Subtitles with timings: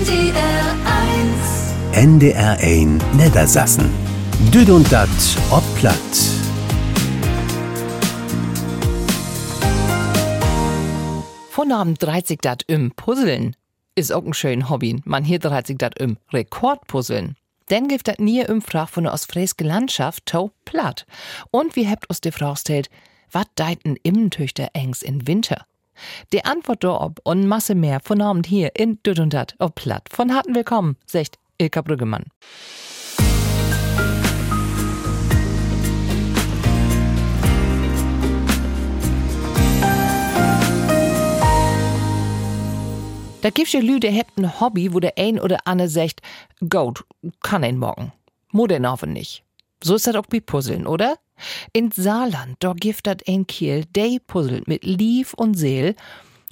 [0.00, 0.74] NDR
[1.92, 3.90] 1 NDR 1 Niedersassen.
[4.52, 5.08] Düd und dat
[5.50, 5.96] ob platt.
[11.48, 13.54] Von Abend dreht sich dat im Puzzeln.
[13.94, 15.00] Ist auch ein schön Hobby.
[15.04, 17.36] Man hier dreht sich dat im Rekordpuzzeln.
[17.70, 21.06] Denn gibt dat nie im Frag von der ostfriesischen Landschaft tau platt.
[21.52, 22.90] Und wie hebt uns die Frau stellt,
[23.30, 25.64] wat deiten Immentöchter engs in Winter?
[26.32, 30.08] Die Antwort darauf und Masse mehr von Abend hier in Düt und Dat auf Platt.
[30.10, 32.24] Von harten Willkommen, sagt Ilka Brüggemann.
[43.44, 46.22] Da gibt's ja Lüde, hebt ein Hobby, wo der ein oder andere sagt,
[46.66, 47.04] gut,
[47.42, 48.10] kann ein morgen.
[48.52, 49.44] Modern aber nicht.
[49.82, 51.18] So ist das auch bei Puzzeln, oder?
[51.72, 55.94] In Saarland, da gibt dat ein Kiel, der puzzelt mit Lief und Seel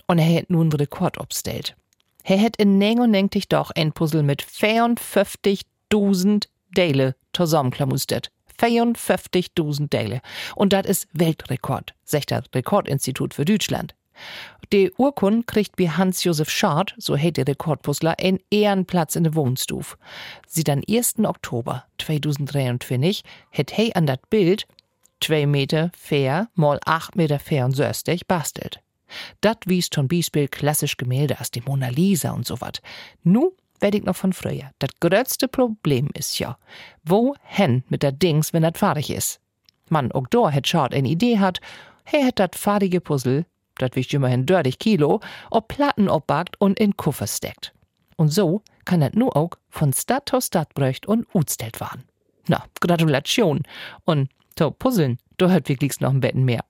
[0.07, 1.77] und er hat nun Rekord obstellt.
[2.25, 8.31] Er hat in Neng und Nengtig doch ein Puzzle mit 54.000 Dale zusammenklamustert.
[8.61, 10.21] 54.000 Dale.
[10.55, 13.97] Und das ist Weltrekord, sagt das Rekordinstitut für Deutschland.
[14.73, 19.99] Die Urkund kriegt wie Hans-Josef Schad, so heißt der Rekordpuzzler, einen Ehrenplatz in der Wohnstuf.
[20.47, 21.19] Sie dann 1.
[21.25, 24.67] Oktober 2023 hat he an dat Bild
[25.21, 28.81] 2 Meter fair mal 8 Meter fair und söstig bastelt.
[29.43, 32.81] Dat wies schon Beispiel klassisch Gemälde aus die Mona Lisa und so wat.
[33.23, 34.71] Nu werd ich noch von früher.
[34.79, 36.57] Dat größte Problem ist ja,
[37.05, 39.39] wo hen mit der Dings, wenn dat fertig ist.
[39.91, 41.61] Man, auch da het Schad eine Idee hat,
[42.05, 43.45] he het dat fertige Puzzle
[43.83, 47.75] dat wiegt immerhin 30 Kilo, ob Platten obbackt und in Koffer steckt.
[48.17, 52.05] Und so kann das nur auch von Stadt zu Stadt bräucht und utstellt waren.
[52.47, 53.63] Na, Gratulation.
[54.05, 56.65] Und to Puzzeln, da hört wirklich noch ein Betten mehr.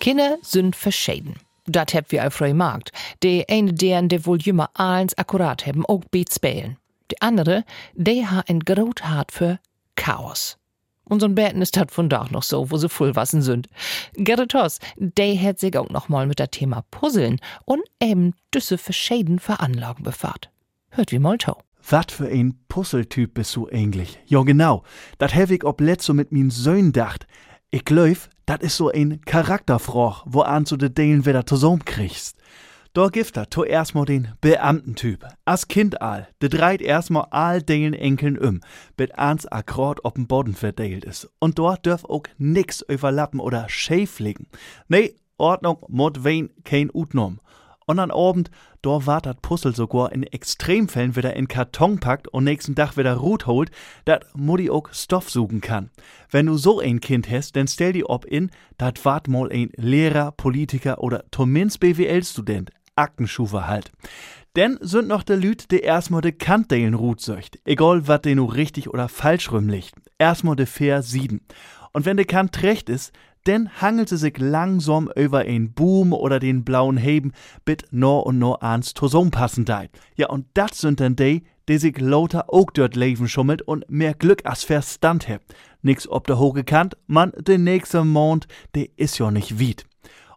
[0.00, 1.34] Kinder sind verschieden.
[1.70, 2.92] Dat heb wir auf Markt.
[3.22, 6.78] De eine deren de wohl jümmer akkurat haben, auch beat spelen.
[7.10, 7.64] Die andere,
[7.94, 9.58] de ha ein grot hart für
[9.96, 10.56] Chaos.
[11.04, 13.68] Unseren Betten ist dat von da noch so, wo sie voll wassen sind.
[14.14, 19.38] Gerritos, de hat sich auch noch mal mit der Thema Puzzeln und eben düsse verschieden
[19.38, 20.50] Veranlagen befahrt.
[20.90, 21.62] Hört wie mal tau.
[21.88, 24.18] Wat für ein Puzzletyp bist du eigentlich?
[24.26, 24.82] Ja, genau.
[25.16, 27.26] Dat hab ich ob letzt so mit min Söhn dacht.
[27.70, 28.18] Ich glaub,
[28.48, 32.34] dat is so ein Charakterfroch, wo an zu de Delen wieder zusammenkriegst.
[32.94, 35.26] Da gibt er zuerst mal den Beamtentyp.
[35.44, 38.60] As Kind all, de dreit erstmal all Delen Enkeln um,
[38.96, 41.28] bis ans akkord dem Boden verteilt is.
[41.38, 44.46] Und dort dürf auch nix überlappen oder schäf liegen.
[44.88, 47.40] Nee, Ordnung mod wen kein Utnom.
[47.88, 48.50] Und an Abend,
[48.82, 53.14] da war dat Puzzle sogar in Extremfällen wieder in Karton packt und nächsten Tag wieder
[53.14, 53.70] Rut holt,
[54.04, 55.88] dat Mutti auch Stoff suchen kann.
[56.30, 59.70] Wenn du so ein Kind hast, dann stell dir ob in, dat wart mal ein
[59.76, 62.72] Lehrer, Politiker oder zumindest BWL-Student.
[62.94, 63.90] Aktenschufe halt.
[64.54, 67.58] Denn sind noch de Lüt, die erstmal de Kant den Rut söcht.
[67.64, 69.94] Egal, wat de nu richtig oder falsch rümlicht.
[70.18, 71.40] Erstmal de fair sieden.
[71.94, 73.14] Und wenn de Kant recht ist,
[73.46, 77.32] denn hangelt sie sich langsam über ein Boom oder den blauen Heben,
[77.64, 79.90] bit no und no ans zusammenpassen deit.
[80.16, 84.14] Ja, und das sind dann die, die sich lauter auch dort Leben schummelt und mehr
[84.14, 85.54] Glück als Verstand hebt.
[85.82, 89.86] Nix ob der hohe Kant, man, der nächste Mond, der is ja nicht wied.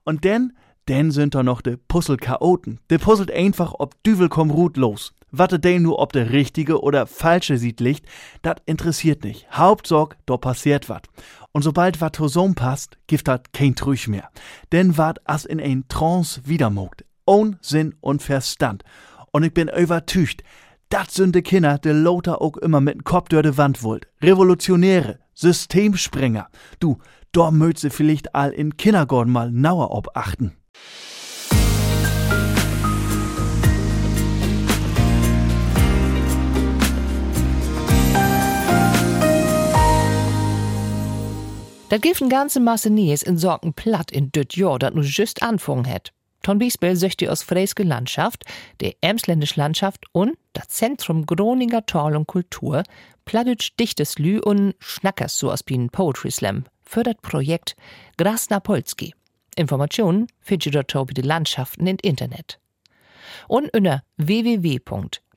[0.03, 0.53] Und denn,
[0.87, 2.79] denn sind da noch de Puzzle-Chaoten.
[2.89, 5.13] De puzzelt einfach ob Düvel komm Rut los.
[5.31, 8.05] Watte den nur ob der richtige oder falsche sieht Licht,
[8.41, 9.49] dat interessiert nicht.
[9.51, 11.07] Hauptsorg, da passiert wat.
[11.53, 14.29] Und sobald wat zusammen passt, gibt dat kein Trüch mehr.
[14.71, 17.03] Denn wat as in ein Trance wiedermogt.
[17.25, 18.83] Ohn Sinn und Verstand.
[19.31, 20.43] Und ich bin übertücht,
[20.89, 24.07] dat sind de Kinder, de Lothar auch immer mit Kopf durch de Wand wollt.
[24.21, 26.49] Revolutionäre, Systemsprenger.
[26.79, 26.97] Du,
[27.31, 30.57] da mögt sie vielleicht all in Kindergarten mal nauer obachten.
[41.91, 45.43] Dat gibt eine ganze Masse Nies in Sorgen platt in düt Jahr, dat nu just
[45.43, 46.13] anfangen het.
[46.41, 48.45] Ton Biesbel söchte aus Fräske Landschaft,
[48.79, 52.83] der Emsländische Landschaft und das Zentrum Groninger Tal und Kultur
[53.25, 57.75] plattütsch dichtes Lü und Schnackers so aus bin Poetry Slam das Projekt
[58.17, 59.13] Grasna Polski.
[59.57, 62.57] Informationen findet ihr dort über die Landschaften im Internet.
[63.49, 64.03] Und unter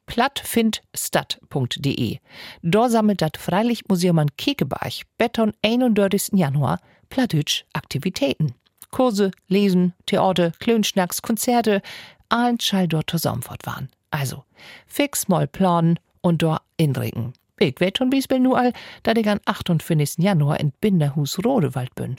[0.07, 2.19] www.plattfindstadt.de.
[2.63, 6.31] Dort sammelt das Freilichtmuseum an Kekeberg Beton 31.
[6.33, 6.81] Januar
[7.11, 8.55] Plattütsch Aktivitäten.
[8.91, 11.81] Kurse, Lesen, Theater, Klönschnacks, Konzerte,
[12.29, 13.89] allen schall dort zusammenfort waren.
[14.11, 14.45] Also,
[14.87, 17.33] fix mal planen und dort inregen.
[17.59, 20.19] Ich weet zum Beispiel nur all, dass ich am 28.
[20.19, 22.17] Januar in Binderhus Rodewald bin.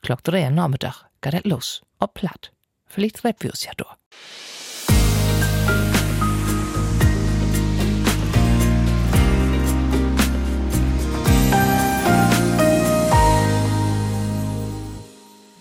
[0.00, 1.82] Glock 3 am Nachmittag geht los.
[1.98, 2.52] Ob platt.
[2.86, 3.96] Vielleicht treffen wir uns ja doch.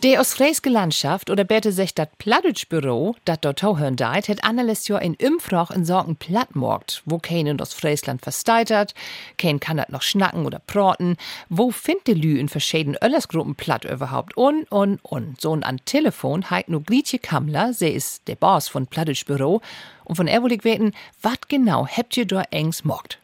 [0.03, 4.99] Die ostfriesische Landschaft oder besser sich das Plattdeutschbüro, das dort hören deit, hat anderes Jahr
[4.99, 8.95] in Imfrach in Sorgen Plattmarkt, wo kein in Ostfriesland versteitert,
[9.37, 11.17] kein kann das noch schnacken oder praten,
[11.49, 15.39] wo findet die Lü in verschiedenen Öllersgruppen platt überhaupt und, und, und.
[15.39, 19.61] So an Telefon heit nur Grietje Kammler, sie ist der Boss von Plattdeutschbüro,
[20.05, 23.19] und von er will ich weten, wat genau habt ihr da engs mockt?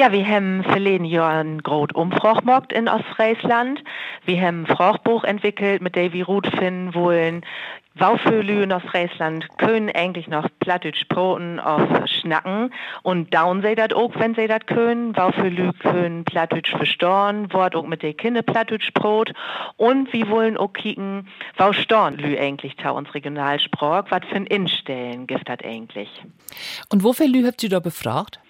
[0.00, 3.84] Ja, wir haben verleden Jahr ein groß Umfrachmarkt in Ostfriesland.
[4.24, 5.94] Wir haben ein Frachbuch entwickelt, mit
[6.24, 7.44] gut finden wollen.
[7.96, 14.12] Waufölü in Ostfriesland können eigentlich noch Plattdeutsch broten auf Schnacken und down sie das auch,
[14.14, 15.14] wenn sie das können.
[15.14, 19.34] Waufölü können Plattdeutsch verstorn, Wort auch mit der Kinder Plattdeutsch brot.
[19.76, 24.46] Und wir wollen auch kicken, wau storn lü eigentlich tau uns Regionalsprach, was für ein
[24.46, 26.08] Instellen gibt das eigentlich.
[26.88, 28.40] Und wofür Lü habt ihr da befragt?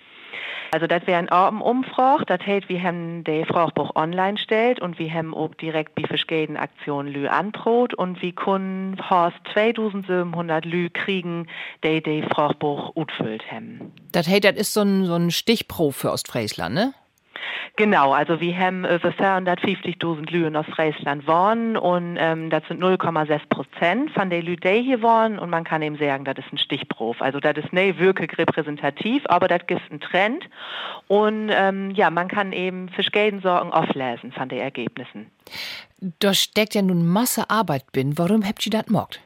[0.73, 4.99] Also das wäre ein Orben Umfrage, das heißt, wir haben die Frachbuch online stellt und
[4.99, 10.91] wir haben auch direkt die verschiedenen Aktionen Lü antrot und wir können Horst 2700 Lü
[10.91, 11.49] kriegen,
[11.83, 13.93] die die Frachbuch utfüllt haben.
[14.13, 16.95] Das heißt, das ist so ein, so ein Stichprobe für Ostfriesland, ne?
[17.77, 23.41] Genau, also wir haben über 450.000 Lü in Ostfriesland wohnen und ähm, das sind 0,6
[23.49, 26.59] Prozent von den Lü, die hier wohnen und man kann eben sagen, das ist ein
[26.59, 27.21] Stichprof.
[27.23, 30.49] Also das ist nicht wirklich repräsentativ, aber das gibt einen Trend
[31.09, 33.03] und ähm, ja, man kann eben für
[33.41, 35.31] Sorgen auflesen von den Ergebnissen.
[36.19, 38.19] Da steckt ja nun Masse Arbeit bin.
[38.19, 39.21] Warum habt ihr das gemacht?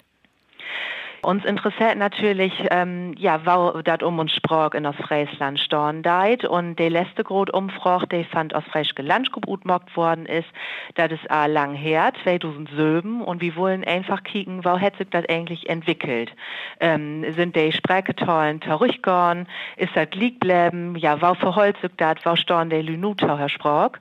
[1.24, 6.78] Uns interessiert natürlich, ähm, ja, wo dat um uns sprach in Ostfriesland storn deit und
[6.78, 10.48] die letzte große Umfrage, die fand aus Freischke Landschub utmockt worden ist,
[10.96, 15.24] das ist a lang her, 2007 und wir wollen einfach kicken, wo hat sich das
[15.26, 16.30] eigentlich entwickelt?
[16.78, 19.48] Ähm, sind die Sprechetollen zurückgegangen?
[19.78, 20.94] Ist das lieg bleiben?
[20.96, 22.16] Ja, wo verholzt sich das?
[22.24, 23.92] Wo storn die Lünuta Herr Sprach?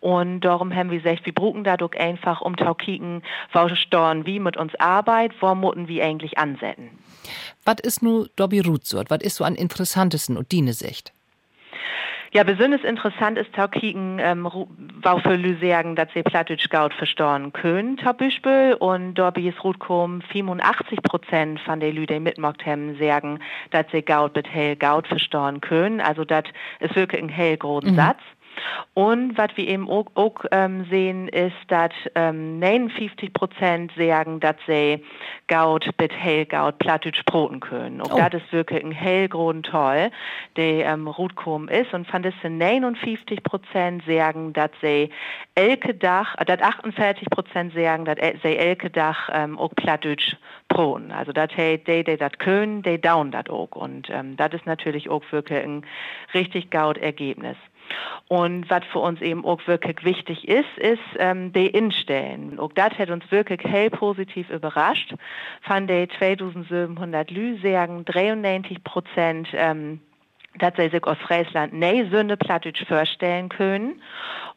[0.00, 4.40] Und darum haben wir gesagt, wir brauchen dadurch einfach um zu kicken, wo storn wie
[4.40, 6.98] mit uns Arbeit, wo mutten wir eigentlich ansetzen werden.
[7.64, 9.10] Was ist nun Dobby Rutsort?
[9.10, 11.12] Was ist so an interessantesten und Dine Sicht?
[12.34, 14.48] Ja, besonders interessant ist auch kicken, ähm,
[15.22, 18.74] für Lüsergen, dass sie Plattdeutsch Gaut verstorben können, Beispiel.
[18.78, 23.38] Und Dobby ist Rutkom 85 Prozent von den Lü, die mitmacht haben, sagen,
[23.70, 26.00] dass sie Gaut mit hell Gaut verstorben können.
[26.00, 26.44] Also, das
[26.80, 27.96] ist wirklich ein hellgroßen mhm.
[27.96, 28.20] Satz.
[28.94, 34.56] Und was wir eben auch, auch ähm, sehen, ist, dass ähm, 59 Prozent sagen, dass
[34.66, 35.02] sie
[35.48, 38.00] Gaut mit Hellgaut Plattdeutsch broten können.
[38.00, 38.16] Und oh.
[38.16, 40.10] das ist wirklich ein hellgrün toll,
[40.56, 41.92] der ähm, Rutkom ist.
[41.94, 45.10] Und von diesen 59 Prozent sagen, dass sie
[45.54, 50.36] elke Dach, äh, dass 48 Prozent sagen, dass sie elke Dach ähm, auch Plattdeutsch
[50.68, 51.12] broten.
[51.12, 53.72] Also das heißt, die, die das können, die down das auch.
[53.72, 55.86] Und ähm, das ist natürlich auch wirklich ein
[56.34, 57.56] richtig gaut Ergebnis.
[58.28, 62.58] Und was für uns eben auch wirklich wichtig ist, ist ähm, die Instellen.
[62.58, 65.14] Und das hat uns wirklich hell positiv überrascht.
[65.62, 70.00] Von den 2700 Lüsergen 93 Prozent ähm,
[70.58, 74.00] dass sie sich aus Friesland nicht so eine Plattdeutsch vorstellen können.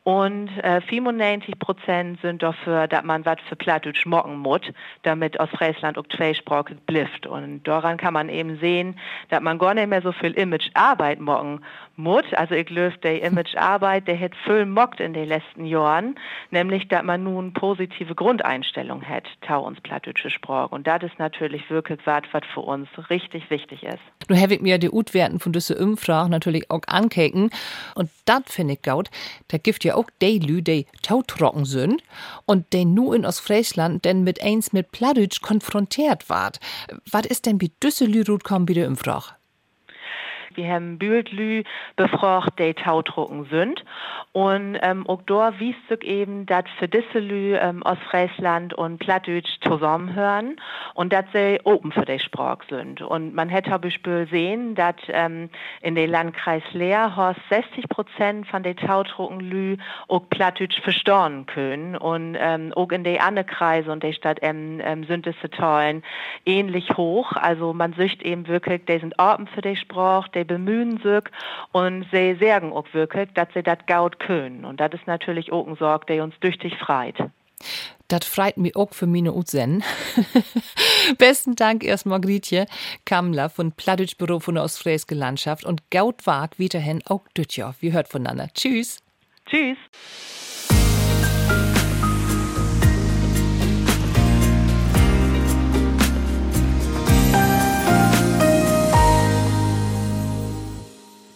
[0.06, 4.62] Und äh, 95 Prozent sind dafür, dass man was für Plattdeutsch mocken muss,
[5.02, 7.26] damit aus Friesland auch zweisprachig blifft.
[7.26, 9.00] Und daran kann man eben sehen,
[9.30, 11.62] dass man gar nicht mehr so viel Imagearbeit mocken
[11.96, 12.24] muss.
[12.34, 16.20] Also ich löse die Imagearbeit, der hat viel mockt in den letzten Jahren,
[16.52, 20.76] nämlich, dass man nun positive Grundeinstellung hat, tau uns plattdeutsche Sprache.
[20.76, 23.98] Und das ist natürlich wirklich was, was für uns richtig wichtig ist.
[24.30, 27.50] Habe ich mir die Utwerten von dieser Umfrage natürlich auch ankeken.
[27.96, 29.10] Und das finde ich gut.
[29.48, 32.04] Da gibt ja auch die Lü, die tautrocken sind
[32.46, 36.60] und die nur in Ostfriesland denn mit eins mit Plattdeutsch konfrontiert ward.
[37.10, 39.34] Was ist denn wie Düsseldorf kommen wieder im Frach?
[40.56, 41.64] Wir haben Büldlü
[41.96, 43.84] befragt, die taudrucken sind.
[44.32, 49.60] Und ähm, auch da wies sich eben, dass für Disselü ähm, aus Friesland und Plattdeutsch
[49.62, 50.58] zusammenhören
[50.94, 53.02] und dass sie open für die Sprache sind.
[53.02, 55.50] Und man hätte zum Beispiel sehen, dass ähm,
[55.82, 61.96] in den Landkreis Leerhorst 60 Prozent von den taudrucken Lü auch Plattdeutsch verstehen können.
[61.96, 66.04] Und ähm, auch in den anderen Kreise und der Stadt ähm, ähm, sind es Tollen
[66.46, 67.32] ähnlich hoch.
[67.34, 71.24] Also man sieht eben wirklich, die sind open für die Sprache, die bemühen sich
[71.72, 74.66] und sie sagen auch wirklich, dass sie das gaut können.
[74.66, 77.16] Und das ist natürlich auch ein Sorg, der uns durch dich freit.
[78.08, 79.84] Das freut mich auch für meine Utsen.
[81.18, 82.68] Besten Dank erstmal Grietje
[83.06, 87.74] Kammler von Plattdeutsch Büro von der Ostfriesischen Landschaft und Gaut Wag weiterhin auch Dütjow.
[87.80, 88.50] Wir hört voneinander.
[88.54, 89.00] Tschüss.
[89.48, 89.78] Tschüss.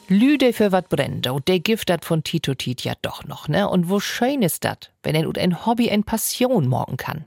[0.10, 3.70] Lüde für wat brennt, und der Gift dat von Tito Tit ja doch noch, ne?
[3.70, 7.26] Und wo schön ist dat, wenn er ein Hobby, ein Passion morgen kann.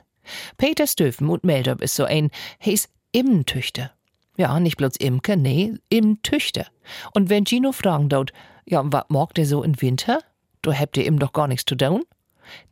[0.56, 3.92] Peter Stöfen und Meldop ist so ein, he's Immentüchter.
[4.36, 6.66] Ja, nicht bloß Imke, nee, Immentüchter.
[7.14, 8.32] Und wenn Gino fragen dort,
[8.64, 10.18] ja, wat morgt der so im Winter?
[10.62, 12.02] Du habt ihr ihm doch gar nichts zu tun?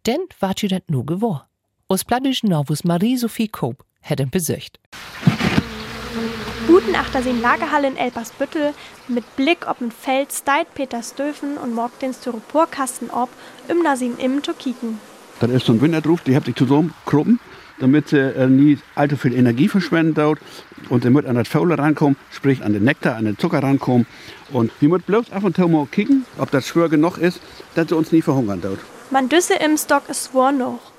[0.06, 1.48] Denn wart ihr dat nu gewor.
[1.86, 4.80] Aus Plattischen Novus Marie-Sophie Koop hätt ihn besöcht.
[6.66, 8.74] Guten Achterseen Lagerhalle in Elpersbüttel
[9.08, 13.28] mit Blick auf den Feld steit Peter Stöfen und morgt den Styroporkasten ob,
[13.68, 14.98] im Nasin im zu kicken.
[15.40, 17.38] Das ist so ein Winterdruf, die habt sich zusammengruppen,
[17.78, 20.40] damit sie äh, nie allzu viel Energie verschwenden dort
[20.88, 24.06] und sie mit an das Faule rankommen, sprich an den Nektar, an den Zucker rankommen
[24.52, 27.40] und wir müssen bloß ab und zu mal kicken, ob das schwer genug ist,
[27.74, 28.80] dass sie uns nie verhungern dort.
[29.10, 30.89] Man düsse im Stock ist swor noch.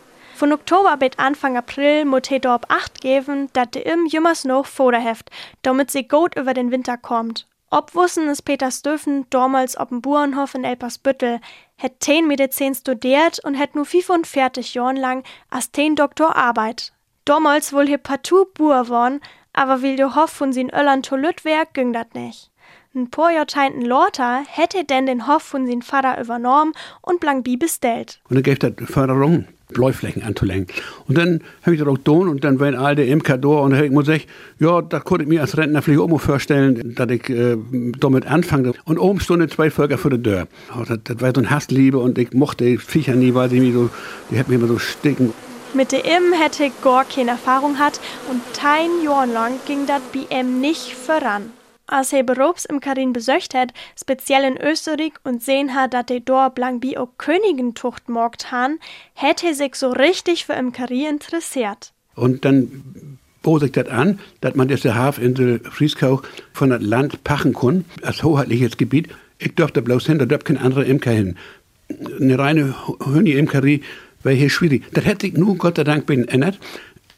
[0.42, 4.66] Von Oktober bis Anfang April muss he dort acht geben, dat de im jümmers noch
[4.66, 5.30] Foderheft,
[5.62, 7.46] damit sie gut über den Winter kommt.
[7.70, 11.42] Obwussen ist Peter Stöfen damals ob'n Burenhof in Elpersbüttel,
[11.78, 16.92] het 10 Medizin studiert und het nur 45 Jahren lang als 10 Doktor Arbeit.
[17.26, 19.22] Damals wohl he partout Buhr worn,
[19.54, 22.50] aber will de Hof von sin Öllern Toilett wär, ging dat nicht.
[22.96, 27.58] Ein paar Jahrzehnten Lorter hätte denn den Hof von sin Vater übernommen und blank bi
[27.58, 28.20] bestellt.
[28.28, 30.68] Und dann gab das Förderung, Bläuflächen anzulegen.
[31.08, 33.74] Und dann habe ich das auch getan und dann war ein alter Imker da und
[33.74, 34.24] ich muss sagen,
[34.60, 37.58] ja, da konnte ich mir als Rentner vielleicht auch mal vorstellen, dass ich äh,
[38.00, 38.74] damit anfange.
[38.86, 40.48] Und oben stunden zwei Völker vor der Tür.
[40.70, 43.72] Also, das, das war so ein Hassliebe und ich mochte die Viecher nie, weil die,
[43.72, 43.90] so,
[44.30, 45.34] die hätten mich immer so sticken.
[45.74, 46.74] Mit der Im hätte ich
[47.16, 51.44] keine Erfahrung hat und ein Jahr lang ging das ihm nicht voran.
[51.92, 56.22] Als er Berufs im Karin besöcht hat, speziell in Österreich und sehen hat, dass er
[56.22, 58.80] dort blank bi auch Königentucht morgt han,
[59.14, 61.92] hätte sich so richtig für Imkerie interessiert.
[62.16, 66.22] Und dann bot sich das an, dass man diese Hafinsel Frieskau
[66.54, 69.10] von das Land pachen kann, als hoheitliches Gebiet.
[69.38, 71.36] Ich durfte bloß hin, da dürfte kein anderer Imker hin.
[72.22, 73.82] Eine reine Hühner-Imkerie
[74.24, 74.86] wäre hier schwierig.
[74.94, 76.58] Das hätte sich nur Gott sei Dank geändert.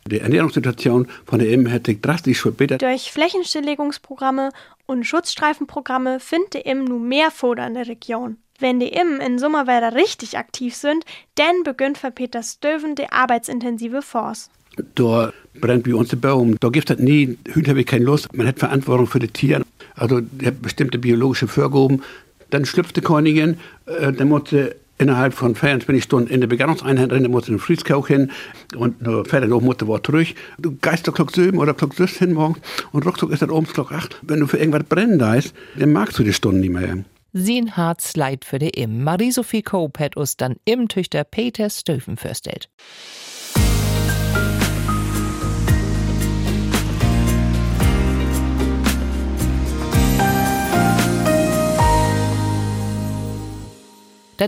[0.10, 2.82] Die Ernährungssituation von der Im hätte sich drastisch verbessert.
[2.82, 4.50] Durch Flächenstilllegungsprogramme
[4.86, 8.38] und Schutzstreifenprogramme findet die Im nun mehr Futter in der Region.
[8.60, 11.06] Wenn die Im in Sommerwälder richtig aktiv sind,
[11.36, 14.50] dann beginnt für Peter Stöven die arbeitsintensive Force.
[14.96, 16.60] Da brennt bei uns der Baum.
[16.60, 18.34] Da gibt es nie, Hühner habe ich keine Lust.
[18.34, 19.64] Man hat Verantwortung für die Tiere.
[19.96, 22.02] Also der bestimmte biologische Vorgaben.
[22.50, 27.12] Dann schlüpft die Königin, äh, dann muss sie innerhalb von 24 Stunden in der Begannungseinheit
[27.12, 28.32] rennen, muss in den Frieskauch hin
[28.76, 30.28] und äh, fährt dann auch Mutter war zurück.
[30.60, 32.56] Du geist doch Glock 7 oder Glock 6 hin morgen
[32.92, 34.20] und ruckzuck ist das oben Glock 8.
[34.22, 37.04] Wenn du für irgendwas brennen da ist, dann magst du die Stunden nicht mehr.
[37.36, 39.04] Sin Harz Leid für de Im.
[39.04, 42.70] Marie-Sophie Cope hat uns dann im Tüchter Peter Stöfen vorstellt.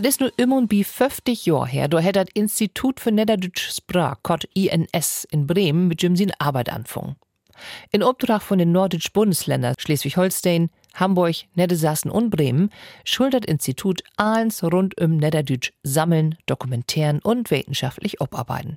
[0.02, 1.88] Das ist nur immer und wie 50 Jahre her.
[1.88, 6.68] Da hat das Institut für Niederdeutsche Sprache, Kott INS, in Bremen mit Jim sin Arbeit
[6.68, 7.16] anfangen.
[7.92, 12.68] In Obtrag von den norddeutschen Bundesländern Schleswig-Holstein, Hamburg, Niedersachsen und Bremen
[13.04, 18.76] schuldet Institut alles rund um Niederdeutsch sammeln, dokumentieren und wissenschaftlich abarbeiten.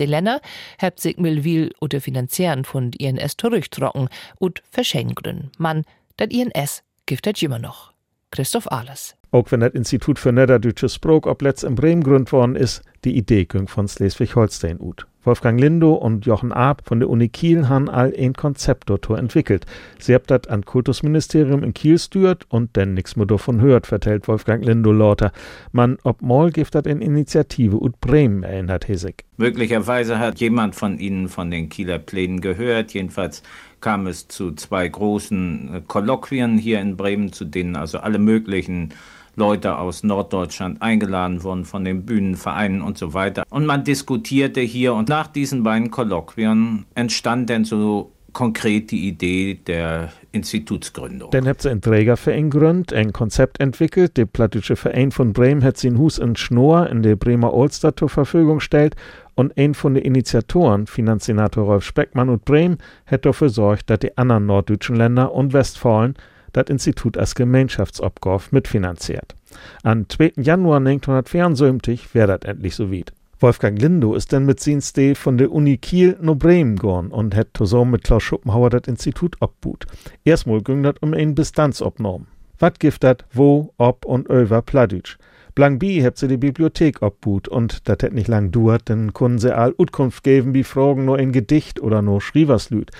[0.00, 0.40] Die Länder
[0.82, 4.08] haben sich viel oder finanzieren von INS zurückgetrocken
[4.40, 5.52] und verschenken.
[5.56, 5.84] Man,
[6.16, 7.92] das INS das immer noch.
[8.32, 9.17] Christoph Ahles.
[9.30, 13.16] Auch wenn das Institut für Niederdeutsche Sprache ob letzt in Bremen gegründet worden ist, die
[13.16, 15.06] Idee ging von Schleswig-Holstein ut.
[15.24, 19.66] Wolfgang Lindo und Jochen Arp von der Uni Kiel haben all ein Konzept dort entwickelt.
[19.98, 24.26] Sie habt das an Kultusministerium in Kiel stürt und denn nix mehr davon hört, vertellt
[24.26, 25.32] Wolfgang Lindo lauter.
[25.70, 29.26] Man, ob mal gibt das in Initiative ut Bremen erinnert Hesig.
[29.36, 32.94] Möglicherweise hat jemand von Ihnen von den Kieler Plänen gehört.
[32.94, 33.42] Jedenfalls
[33.82, 38.94] kam es zu zwei großen äh, Kolloquien hier in Bremen, zu denen also alle möglichen
[39.38, 43.44] Leute aus Norddeutschland eingeladen wurden von den Bühnenvereinen und so weiter.
[43.50, 49.54] Und man diskutierte hier und nach diesen beiden Kolloquien entstand dann so konkret die Idee
[49.54, 51.30] der Institutsgründung.
[51.30, 54.16] Dann habt ihr einen Trägerverein gegründet, ein Konzept entwickelt.
[54.16, 58.08] Der Plattdeutsche Verein von Bremen hat den Hus und Schnur in der Bremer Ulster zur
[58.08, 58.94] Verfügung gestellt
[59.34, 64.16] und ein von den Initiatoren, Finanzsenator Rolf Speckmann und Bremen, hat dafür gesorgt, dass die
[64.16, 66.14] anderen norddeutschen Länder und Westfalen
[66.52, 69.34] das Institut als Gemeinschaftsabgabe mitfinanziert.
[69.82, 70.32] Am 2.
[70.36, 73.12] Januar 1974 wäre das endlich so weit.
[73.40, 77.36] Wolfgang Lindo ist dann mit sin Ste von der Uni Kiel no Bremen gorn und
[77.36, 79.86] hat zusammen mit Klaus Schuppenhauer das Institut obboot.
[80.24, 82.26] Erstmal ging das um ein Bestandsopnorm.
[82.58, 85.18] Wat gift dat, wo, ob und über Pladütsch.
[85.54, 89.38] Blang bi hebt sie die Bibliothek obboot und dat hätt nicht lang duert, denn können
[89.38, 92.90] sie all Utkunft geben, wie Fragen nur in Gedicht oder nur Schrieverslüd.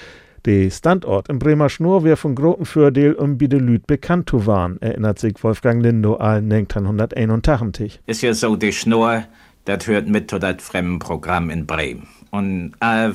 [0.48, 4.46] Der Standort im Bremer Schnur wär von großen Fördel um bi de Lüd bekannt zu
[4.46, 8.00] waren, erinnert sich Wolfgang Lindo all 1981.
[8.06, 9.24] Ist ja so, die Schnur
[9.66, 12.08] das hört mit zu das Fremdenprogramm in Bremen.
[12.30, 13.12] Und all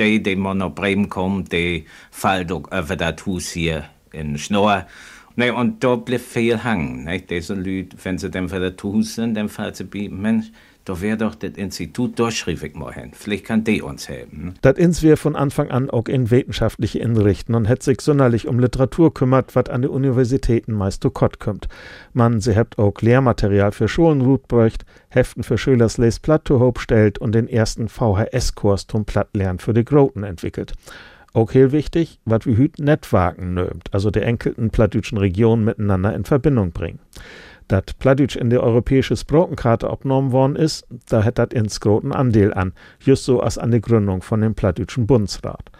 [0.00, 4.88] die, die nach Bremen kommen, die fallen doch über das Haus hier in Schnorr.
[5.36, 7.04] Nee, und da bleibt viel hängen.
[7.04, 7.20] Ne?
[7.20, 10.50] Diese Leute, wenn sie dann für das Haus sind, dann fallen sie bei, Mensch,
[10.84, 13.12] da wäre doch das Institut durchschriebig mal hin.
[13.14, 14.46] Vielleicht kann die uns helfen.
[14.46, 14.54] Ne?
[14.62, 18.58] Das ins wir von Anfang an auch in wissenschaftliche Inrichten und hat sich sonderlich um
[18.58, 21.68] Literatur kümmert, was an die Universitäten meist zu Kott kommt.
[22.12, 27.34] Man, sie habt auch Lehrmaterial für Schulen bräucht, Heften für Schülers Les Platt stellt und
[27.34, 30.72] den ersten VHS-Kurs zum Plattlernen für die Groten entwickelt.
[31.34, 36.24] Auch heel wichtig, was wir hüt Netzwerken nömt, also die enkelten plattdütschen Regionen miteinander in
[36.24, 36.98] Verbindung bringen
[37.72, 42.52] dat Plattdeutsch in der europäische Sprachenkarte abgenommen worden ist, da hätt dat ins großen Andeel
[42.52, 45.70] an, just so als an die Gründung von dem Plattdeutschen Bundesrat.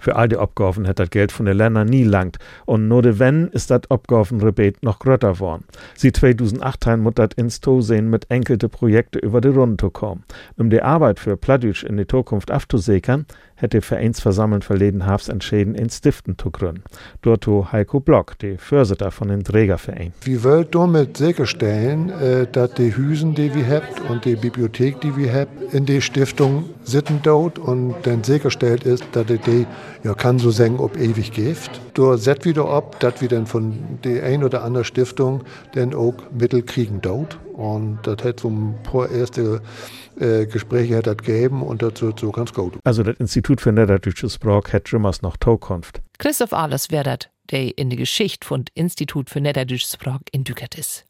[0.00, 2.38] Für all die Abgaben hätt dat Geld von den Ländern nie langt.
[2.66, 5.64] Und nur de wenn ist dat Abgabenrebet noch grötter worden.
[5.96, 10.22] Sie 2008 muss dat ins To sehen mit enkelte Projekte über die Runde zu kommen.
[10.56, 13.26] Um die Arbeit für Plattdeutsch in die Zukunft aufzusickern,
[13.58, 16.82] hätte Vereinsversammeln verleden Hafs entschieden, in Stiften zu gründen.
[17.22, 20.12] Dort Heiko Block, die Vorsitter von den Trägerverein.
[20.22, 22.12] Wir wollen damit sicherstellen,
[22.52, 26.64] dass die Hüsen, die wir habt und die Bibliothek, die wir habt, in die Stiftung
[26.82, 29.66] sitzen dort und dann sicherstellt ist, dass die,
[30.02, 31.80] ja, kann so sagen, ob ewig gift.
[31.94, 35.42] Da set wieder ab, dass wir dann von der ein oder anderen Stiftung
[35.74, 37.38] dann auch Mittel kriegen dort.
[37.58, 39.60] Und das hat so ein paar erste
[40.16, 42.78] äh, Gespräche hat das gegeben und das wird so ganz gut.
[42.84, 46.00] Also das Institut für Niederdeutsches Sprach hat jemals noch Tokunft.
[46.18, 50.76] Christoph Alles wär dat, der in der Geschichte von Institut für Niederdeutsches Sprach in Dückert
[50.76, 51.04] ist.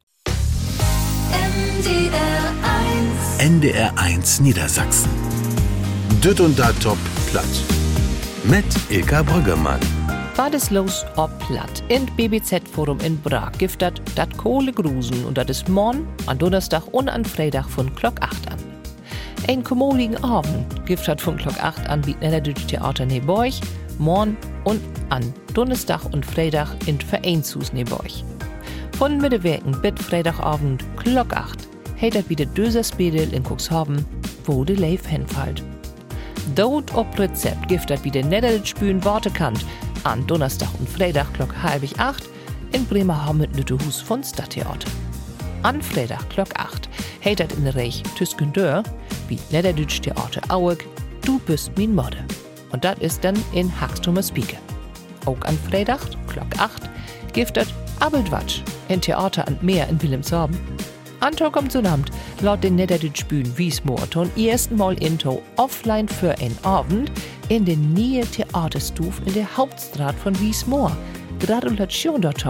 [1.85, 2.15] NDR
[3.39, 5.11] 1 NDR 1 Niedersachsen
[6.25, 6.99] Düt und da top
[7.31, 7.45] platt
[8.45, 9.81] mit Ilka Brüggemann
[10.39, 15.51] war das los ob platt in BBZ-Forum in Prag giftet dat Kohle grusen und dat
[15.51, 18.59] ist morgen an Donnerstag und an Freitag von Glock 8 an.
[19.49, 23.55] Ein kommodigen Abend gibt hat von Glock 8 an wie Niederdeutsche Theater Neborg,
[23.99, 28.23] morgen und an Donnerstag und Freitag in Vereinshus Neborg.
[28.97, 34.05] Von Mittewerken bis Freitagabend Glock 8 hält er wieder Döserspedel in Cuxhaven,
[34.45, 35.65] wo de Leif hinfällt.
[36.55, 39.65] Dort ob Rezept gibt er wieder Bühnen Worte kannt,
[40.05, 42.25] an Donnerstag und Freitag Glock halb acht
[42.73, 44.89] in Bremerhaven mit Lüttehus von Stadttheater.
[45.63, 46.89] An Freitag Glock 8
[47.21, 48.83] hält in Reich Tüskendör
[49.29, 50.87] wie Niederdeutsche Theater Aueg,
[51.23, 52.25] Du bist min Modde.
[52.73, 54.59] Und das ist dann in Haxtumer Speaker.
[55.27, 56.89] Auch an Freitag, Glock 8,
[57.33, 57.69] giftet
[58.01, 60.57] Abeltwatsch in Theater an Meer in Wilhelmshaven.
[61.21, 66.39] Anton kommt zu Abend, laut den Niederdeutsche Bühnen Wiesmoor ton ersten Mal into offline für
[66.39, 67.11] ein Abend
[67.49, 70.97] in den Nähe Theaterstuf in der Hauptstraat von Wiesmoor.
[71.41, 72.45] Gratulation dort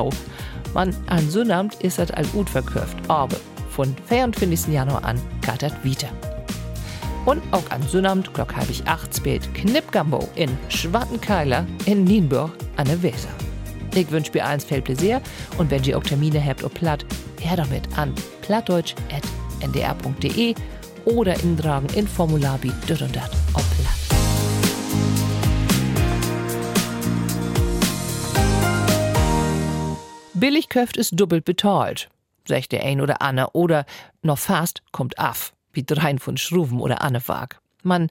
[0.74, 3.36] Man an so Abend ist das all gut verkauft, aber
[3.70, 4.68] von 24.
[4.72, 6.08] Januar an geht das wieder.
[7.26, 12.86] Und auch an Sonnabend, Glock halb ich acht, spielt Knippgambo in Schwartenkeiler in Nienburg an
[12.86, 13.28] der Weser.
[13.94, 15.20] Ich wünsche mir eins viel Pläsier
[15.58, 17.04] und wenn ihr auch Termine habt ob platt,
[17.40, 20.54] her damit an plattdeutsch.ndr.de
[21.04, 23.97] oder intragen in Formular wie und dat ob platt.
[30.40, 32.08] Billig köft ist doppelt betalt,
[32.46, 33.84] sagt der ein oder Anne, oder
[34.22, 37.60] noch fast kommt af wie drein von Schruven oder Annewag.
[37.82, 38.08] Man,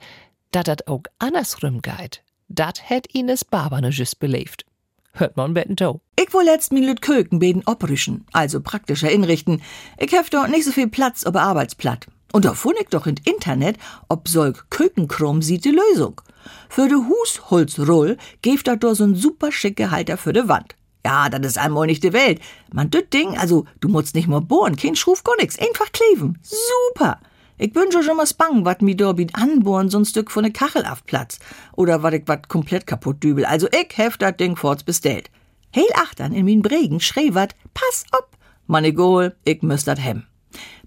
[0.52, 4.66] dat dat auch andersrum geht, dat hätt ihn es Barbane just belebt.
[5.13, 6.02] Hört man betten to.
[6.20, 9.62] Ich will letzt min Lüt Köken beden oprischen, also praktischer inrichten.
[9.98, 12.08] Ich hef doch nicht so viel Platz ob Arbeitsplatt.
[12.34, 13.78] Und da fund ich doch in Internet,
[14.10, 16.20] ob solch Kökenkrumm sieht die Lösung.
[16.68, 20.76] Für de Husholzroll geeft dat doch so'n super schicke Halter für de Wand.
[21.08, 22.41] Ja, das ist einmal nicht die Welt.
[22.74, 26.38] Man, das Ding, also, du musst nicht mal bohren, kein Schruf, gar nix, einfach kleben.
[26.41, 27.22] Super!
[27.58, 30.86] Ich bin schon mal bang, wat mi dorbit anbohren, so ein Stück von ne Kachel
[30.86, 31.39] auf Platz.
[31.78, 33.46] Oder wat ich wat komplett kaputt dübel.
[33.46, 35.30] Also ich hef dat Ding forts bestellt.
[35.74, 38.28] Heil achtern in min Bregen schrei wat, pass op.
[38.65, 40.24] Man egal, ich müsst dat hem.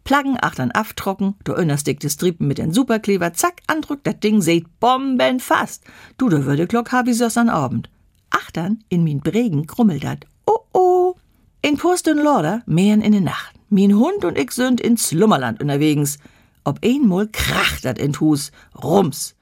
[0.05, 4.67] Plaggen achtern aftrocken, du innerstick des Triepen mit den Superkleber, zack, andrückt dat Ding seht
[4.81, 5.83] bombenfast.
[6.19, 7.89] Du, da würde Glock hab ich's an Abend.
[8.31, 10.27] Achtern in min Bregen krummelt dat.
[10.47, 11.17] Oh oh.
[11.63, 13.55] In Post und Lorder mähen in de Nacht.
[13.69, 16.19] Min Hund und ich sind in Slummerland unterwegs.
[16.65, 18.51] Ob einmal kracht dat in Hus,
[18.83, 19.35] rums.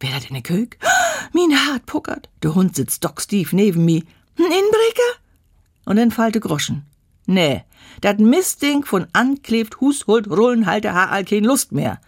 [0.00, 0.78] Wer dat in de Kög?
[1.32, 2.28] Mein Hart puckert.
[2.42, 4.04] Der Hund sitzt stockstief neben mi.
[4.38, 5.10] Ein Inbreker?
[5.84, 6.86] Und dann fallte Groschen.
[7.26, 7.64] Nee,
[8.00, 12.00] dat Mistding von anklebt, Hus holt, Rollen, halte, ha, all kein Lust mehr.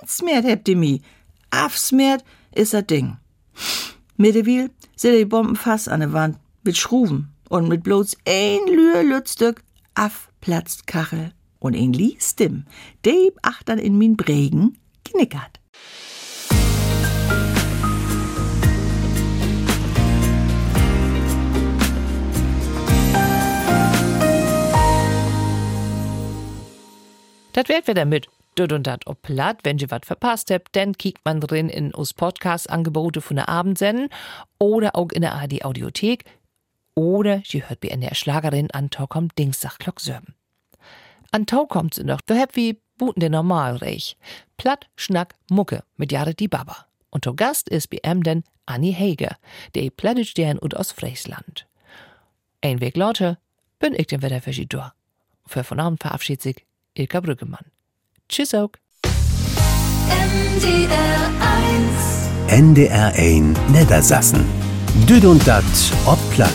[0.00, 1.02] Ansmert hebt die mi.
[1.50, 3.16] Afsmert is dat Ding.
[4.16, 9.62] Mittlerweile sind die Bombenfass an der Wand mit Schruven und mit bloß ein Lühr Lützstück
[9.94, 12.64] afplatzt Kachel und ein Liestim,
[13.04, 15.60] de achtern in min Bregen knickert.
[27.54, 30.96] Das wird wieder mit Dut und dat ob platt, wenn ihr was verpasst habt, dann
[30.96, 34.08] kiekt man drin in us Podcast-Angebote von der Abendsenden
[34.58, 36.24] oder auch in der ARD Audiothek
[36.94, 40.00] oder ihr hört bei der Schlagerin an Tau kommt Dienstag Glock.
[41.30, 44.16] An Tau kommt sie noch, da habt wie Buten der Normalreich.
[44.58, 46.86] Platt, Schnack, Mucke mit Jahre die Baba.
[47.10, 49.36] Und der Gast ist em denn Annie Heger,
[49.74, 51.66] der plättet deren und aus Friesland.
[52.60, 53.38] Ein Weg lauter,
[53.78, 54.92] bin ich den Wetter für.
[55.46, 57.64] Für von Abend verabschiedet sich Ilka Brüggemann.
[58.28, 58.70] Tschüss auch.
[60.08, 61.30] NDR
[62.48, 64.44] 1 NDR 1 Niedersassen.
[65.08, 65.64] Düd und dat
[66.06, 66.50] ob platt.